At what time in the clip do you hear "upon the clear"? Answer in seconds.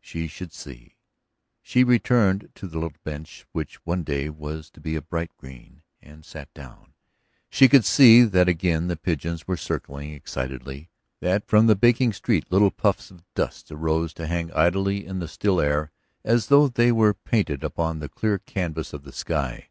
17.62-18.40